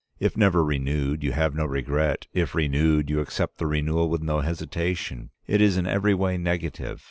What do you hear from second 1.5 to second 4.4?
no regret; if renewed, you accept the renewal with no